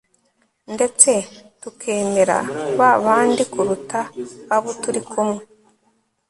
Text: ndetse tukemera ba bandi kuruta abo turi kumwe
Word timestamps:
ndetse 0.75 1.11
tukemera 1.61 2.37
ba 2.77 2.91
bandi 3.03 3.43
kuruta 3.53 3.99
abo 4.55 4.71
turi 4.81 5.01
kumwe 5.11 5.41